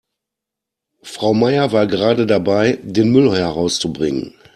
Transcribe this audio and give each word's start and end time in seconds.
Frau 1.03 1.35
Meier 1.35 1.73
war 1.73 1.85
gerade 1.85 2.25
dabei, 2.25 2.79
den 2.81 3.11
Müll 3.11 3.37
herauszubringen. 3.37 4.33